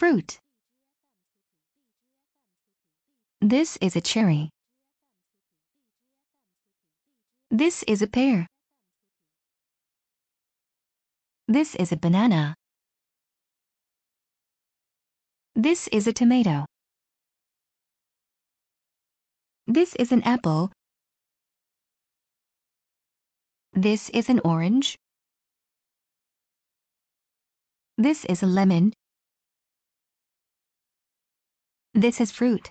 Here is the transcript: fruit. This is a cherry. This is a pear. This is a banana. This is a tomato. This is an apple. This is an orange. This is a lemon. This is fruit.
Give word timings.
fruit. 0.00 0.40
This 3.42 3.76
is 3.82 3.96
a 3.96 4.00
cherry. 4.00 4.48
This 7.50 7.82
is 7.86 8.00
a 8.00 8.06
pear. 8.06 8.46
This 11.48 11.74
is 11.74 11.92
a 11.92 11.98
banana. 11.98 12.54
This 15.54 15.86
is 15.88 16.06
a 16.06 16.14
tomato. 16.14 16.64
This 19.66 19.94
is 19.96 20.12
an 20.12 20.22
apple. 20.22 20.72
This 23.74 24.08
is 24.08 24.30
an 24.30 24.40
orange. 24.46 24.96
This 27.98 28.24
is 28.24 28.42
a 28.42 28.46
lemon. 28.46 28.94
This 31.94 32.20
is 32.20 32.30
fruit. 32.30 32.70